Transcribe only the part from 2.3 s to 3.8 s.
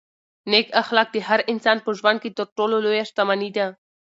تر ټولو لویه شتمني ده.